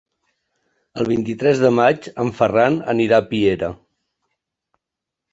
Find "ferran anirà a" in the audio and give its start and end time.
2.39-3.25